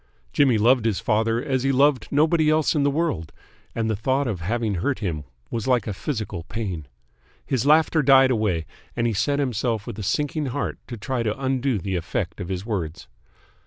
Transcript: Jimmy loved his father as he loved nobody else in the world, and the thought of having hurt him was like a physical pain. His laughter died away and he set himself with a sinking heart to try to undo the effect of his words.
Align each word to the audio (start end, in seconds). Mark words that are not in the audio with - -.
Jimmy 0.33 0.57
loved 0.57 0.85
his 0.85 0.99
father 0.99 1.45
as 1.45 1.61
he 1.61 1.71
loved 1.71 2.07
nobody 2.09 2.49
else 2.49 2.73
in 2.73 2.81
the 2.81 2.89
world, 2.89 3.31
and 3.75 3.87
the 3.87 3.95
thought 3.95 4.25
of 4.25 4.41
having 4.41 4.73
hurt 4.73 4.97
him 4.97 5.25
was 5.51 5.67
like 5.67 5.85
a 5.85 5.93
physical 5.93 6.41
pain. 6.45 6.87
His 7.45 7.67
laughter 7.67 8.01
died 8.01 8.31
away 8.31 8.65
and 8.95 9.05
he 9.05 9.13
set 9.13 9.37
himself 9.37 9.85
with 9.85 9.99
a 9.99 10.01
sinking 10.01 10.47
heart 10.47 10.79
to 10.87 10.97
try 10.97 11.21
to 11.21 11.39
undo 11.39 11.77
the 11.77 11.95
effect 11.95 12.41
of 12.41 12.49
his 12.49 12.65
words. 12.65 13.07